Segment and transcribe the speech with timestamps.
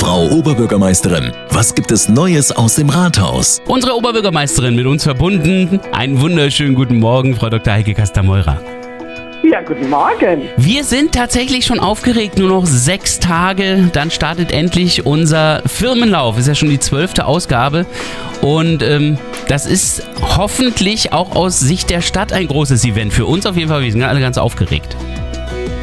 [0.00, 3.60] Frau Oberbürgermeisterin, was gibt es Neues aus dem Rathaus?
[3.66, 5.78] Unsere Oberbürgermeisterin mit uns verbunden.
[5.92, 7.74] Einen wunderschönen guten Morgen, Frau Dr.
[7.74, 8.62] Heike Kastameurer.
[9.42, 10.48] Ja, guten Morgen.
[10.56, 16.38] Wir sind tatsächlich schon aufgeregt, nur noch sechs Tage, dann startet endlich unser Firmenlauf.
[16.38, 17.84] Ist ja schon die zwölfte Ausgabe
[18.40, 20.02] und ähm, das ist
[20.34, 23.12] hoffentlich auch aus Sicht der Stadt ein großes Event.
[23.12, 24.96] Für uns auf jeden Fall, wir sind alle ganz aufgeregt.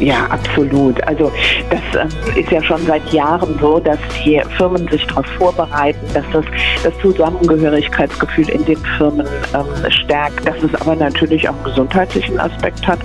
[0.00, 1.02] Ja, absolut.
[1.06, 1.30] Also
[1.68, 6.24] das ähm, ist ja schon seit Jahren so, dass die Firmen sich darauf vorbereiten, dass
[6.32, 6.44] das
[6.82, 12.86] das Zusammengehörigkeitsgefühl in den Firmen ähm, stärkt, dass es aber natürlich auch einen gesundheitlichen Aspekt
[12.86, 12.98] hat.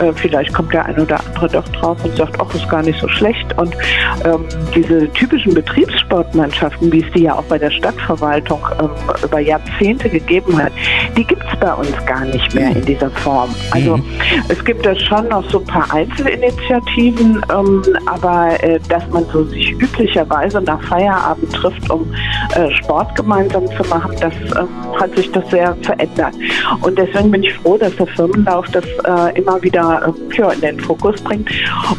[0.00, 2.98] Äh, vielleicht kommt der ein oder andere doch drauf und sagt, ach, ist gar nicht
[3.00, 3.56] so schlecht.
[3.58, 3.76] Und
[4.24, 8.90] ähm, diese typischen Betriebssportmannschaften, wie es die ja auch bei der Stadtverwaltung ähm,
[9.22, 10.72] über Jahrzehnte gegeben hat,
[11.16, 13.54] die gibt es bei uns gar nicht mehr in dieser Form.
[13.72, 14.04] Also mhm.
[14.48, 19.24] es gibt da schon noch so ein paar Einzel Initiativen, ähm, aber äh, dass man
[19.32, 22.06] so sich üblicherweise nach Feierabend trifft, um
[22.54, 24.66] äh, Sport gemeinsam zu machen, das äh,
[24.98, 26.34] hat sich das sehr verändert.
[26.82, 30.60] Und deswegen bin ich froh, dass der Firmenlauf das äh, immer wieder äh, ja, in
[30.60, 31.50] den Fokus bringt.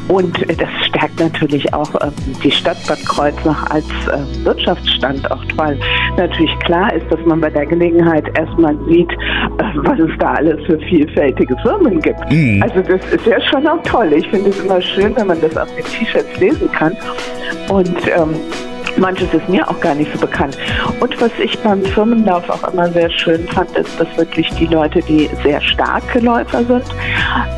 [0.08, 2.13] Und äh, das stärkt natürlich auch ähm,
[2.44, 3.86] die Stadt Bad Kreuznach als
[4.44, 5.78] Wirtschaftsstandort, weil
[6.17, 9.11] natürlich klar ist, dass man bei der Gelegenheit erstmal sieht,
[9.75, 12.31] was es da alles für vielfältige Firmen gibt.
[12.31, 12.63] Mhm.
[12.63, 14.11] Also das ist ja schon auch toll.
[14.13, 16.95] Ich finde es immer schön, wenn man das auf den T-Shirts lesen kann.
[17.69, 18.36] Und ähm,
[18.97, 20.58] Manches ist mir auch gar nicht so bekannt.
[21.00, 25.00] Und was ich beim Firmenlauf auch immer sehr schön fand, ist, dass wirklich die Leute,
[25.02, 26.84] die sehr starke Läufer sind,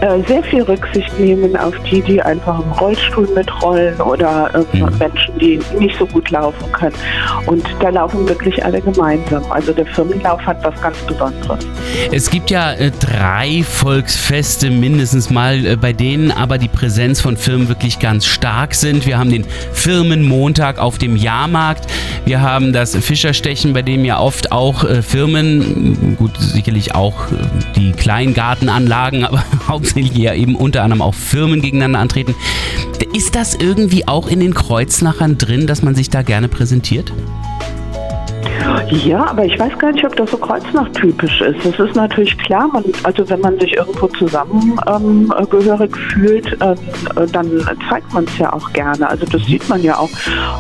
[0.02, 4.90] äh, sehr viel Rücksicht nehmen auf die, die einfach im Rollstuhl mitrollen oder mhm.
[4.98, 6.96] Menschen, die nicht so gut laufen können.
[7.48, 9.44] Und da laufen wirklich alle gemeinsam.
[9.52, 11.66] Also der Firmenlauf hat was ganz Besonderes.
[12.12, 17.38] Es gibt ja äh, drei Volksfeste mindestens mal, äh, bei denen aber die Präsenz von
[17.38, 19.06] Firmen wirklich ganz stark sind.
[19.06, 21.88] Wir haben den Firmenmontag auf dem Jahrmarkt.
[22.26, 27.36] Wir haben das Fischerstechen, bei dem ja oft auch äh, Firmen, gut, sicherlich auch äh,
[27.76, 32.36] die Kleingartenanlagen, aber hauptsächlich ja eben unter anderem auch Firmen gegeneinander antreten.
[33.14, 37.12] Ist das irgendwie auch in den Kreuznachern drin, dass man sich da gerne präsentiert?
[38.90, 41.66] Ja, aber ich weiß gar nicht, ob das so kreuznach-typisch ist.
[41.66, 46.76] Es ist natürlich klar, man, also wenn man sich irgendwo zusammengehörig ähm, fühlt, äh,
[47.32, 47.50] dann
[47.90, 49.10] zeigt man es ja auch gerne.
[49.10, 50.10] Also das sieht man ja auch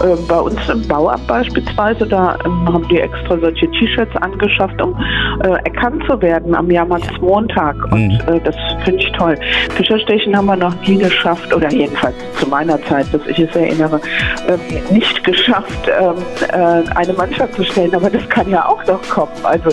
[0.03, 2.05] äh, bei uns im Bauamt beispielsweise.
[2.05, 4.95] Da ähm, haben die extra solche T-Shirts angeschafft, um
[5.43, 7.75] äh, erkannt zu werden am Jahrmarktsmontag.
[7.91, 8.19] Und mhm.
[8.27, 9.37] Äh, das finde ich toll.
[9.75, 13.99] Fischerstechen haben wir noch nie geschafft, oder jedenfalls zu meiner Zeit, dass ich es erinnere,
[14.47, 14.59] ähm,
[14.91, 16.15] nicht geschafft, ähm,
[16.49, 17.93] äh, eine Mannschaft zu stellen.
[17.95, 19.31] Aber das kann ja auch noch kommen.
[19.43, 19.69] Also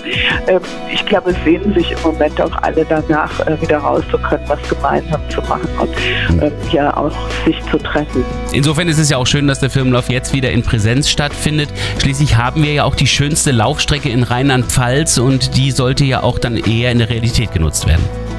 [0.47, 0.61] ähm,
[0.93, 5.21] ich glaube, es sehnen sich im Moment auch alle danach, äh, wieder rauszukommen, was gemeinsam
[5.29, 7.13] zu machen und ähm, ja auch
[7.45, 8.25] sich zu treffen.
[8.53, 11.69] Insofern ist es ja auch schön, dass der Firmenlauf jetzt wieder in Präsenz stattfindet.
[12.01, 16.39] Schließlich haben wir ja auch die schönste Laufstrecke in Rheinland-Pfalz und die sollte ja auch
[16.39, 18.30] dann eher in der Realität genutzt werden.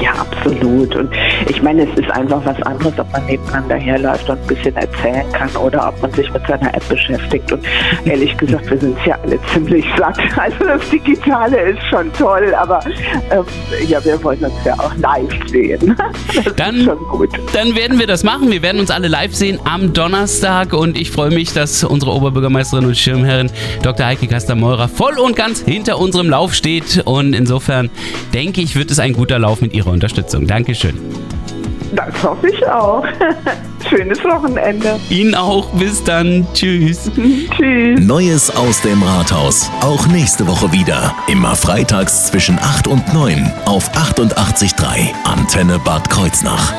[0.00, 0.94] Ja, absolut.
[0.96, 1.12] Und
[1.48, 5.30] ich meine, es ist einfach was anderes, ob man nebeneinander herläuft und ein bisschen erzählen
[5.32, 7.52] kann oder ob man sich mit seiner App beschäftigt.
[7.52, 7.64] Und
[8.04, 10.18] ehrlich gesagt, wir sind ja alle ziemlich satt.
[10.36, 12.80] Also das Digitale ist schon toll, aber
[13.30, 13.44] ähm,
[13.86, 15.96] ja, wir wollen uns ja auch live sehen.
[16.34, 17.30] Das dann, ist schon gut.
[17.52, 18.50] Dann werden wir das machen.
[18.50, 22.86] Wir werden uns alle live sehen am Donnerstag und ich freue mich, dass unsere Oberbürgermeisterin
[22.86, 23.50] und Schirmherrin
[23.82, 24.06] Dr.
[24.06, 27.02] Heike Kastameurer voll und ganz hinter unserem Lauf steht.
[27.04, 27.90] Und insofern
[28.32, 30.46] denke ich, wird es ein guter Lauf mit Ihrer Unterstützung.
[30.46, 30.94] Dankeschön.
[31.94, 33.04] Das hoffe ich auch.
[33.88, 34.98] Schönes Wochenende.
[35.10, 35.68] Ihnen auch.
[35.70, 36.46] Bis dann.
[36.54, 37.10] Tschüss.
[37.56, 38.00] Tschüss.
[38.00, 39.70] Neues aus dem Rathaus.
[39.80, 41.14] Auch nächste Woche wieder.
[41.28, 46.72] Immer freitags zwischen 8 und 9 auf 88.3 Antenne Bad Kreuznach.